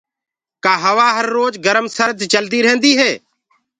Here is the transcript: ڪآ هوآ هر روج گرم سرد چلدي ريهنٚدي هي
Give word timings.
ڪآ 0.63 0.73
هوآ 0.83 1.07
هر 1.17 1.25
روج 1.37 1.53
گرم 1.65 1.85
سرد 1.97 2.17
چلدي 2.33 2.59
ريهنٚدي 2.65 2.91
هي 2.99 3.11